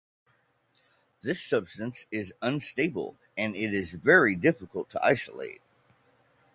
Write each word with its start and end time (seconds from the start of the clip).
This 1.21 1.43
substance 1.43 2.07
is 2.09 2.33
unstable 2.41 3.17
and 3.37 3.55
it 3.55 3.71
is 3.71 3.91
very 3.91 4.33
difficult 4.35 4.89
to 4.89 5.05
isolate. 5.05 5.61